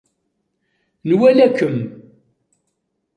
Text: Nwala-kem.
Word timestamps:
Nwala-kem. 1.09 1.77